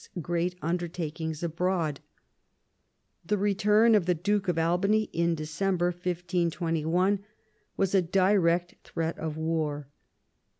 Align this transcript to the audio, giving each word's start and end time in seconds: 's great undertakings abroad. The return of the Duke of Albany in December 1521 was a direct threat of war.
's 0.01 0.09
great 0.19 0.55
undertakings 0.63 1.43
abroad. 1.43 1.99
The 3.23 3.37
return 3.37 3.93
of 3.93 4.07
the 4.07 4.15
Duke 4.15 4.47
of 4.47 4.57
Albany 4.57 5.11
in 5.13 5.35
December 5.35 5.91
1521 5.91 7.19
was 7.77 7.93
a 7.93 8.01
direct 8.01 8.77
threat 8.83 9.19
of 9.19 9.37
war. 9.37 9.89